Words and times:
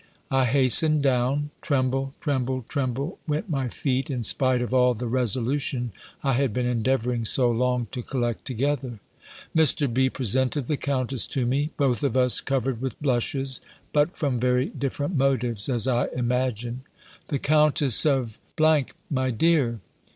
I 0.31 0.45
hastened 0.45 1.03
down; 1.03 1.51
tremble, 1.61 2.15
tremble, 2.19 2.65
tremble, 2.67 3.19
went 3.27 3.51
my 3.51 3.67
feet, 3.69 4.09
in 4.09 4.23
spite 4.23 4.59
of 4.63 4.73
all 4.73 4.95
the 4.95 5.05
resolution 5.05 5.91
I 6.23 6.33
had 6.33 6.53
been 6.53 6.65
endeavouring 6.65 7.23
so 7.23 7.51
long 7.51 7.85
to 7.91 8.01
collect 8.01 8.43
together. 8.43 8.99
Mr. 9.55 9.93
B. 9.93 10.09
presented 10.09 10.65
the 10.65 10.75
countess 10.75 11.27
to 11.27 11.45
me, 11.45 11.69
both 11.77 12.01
of 12.01 12.17
us 12.17 12.41
covered 12.41 12.81
with 12.81 12.99
blushes; 12.99 13.61
but 13.93 14.17
from 14.17 14.39
very 14.39 14.69
different 14.69 15.15
motives, 15.15 15.69
as 15.69 15.87
I 15.87 16.07
imagine. 16.15 16.81
"The 17.27 17.37
Countess 17.37 18.03
of, 18.03 18.39
my 19.11 19.29
dear." 19.29 19.81